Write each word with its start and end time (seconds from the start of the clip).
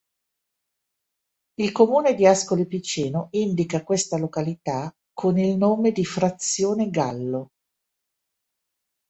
Il 1.59 1.71
comune 1.71 2.15
di 2.15 2.25
Ascoli 2.25 2.65
Piceno 2.65 3.27
indica 3.33 3.83
questa 3.83 4.17
località 4.17 4.91
con 5.13 5.37
il 5.37 5.55
nome 5.57 5.91
di 5.91 6.03
"Frazione 6.05 6.89
Gallo". 6.89 7.51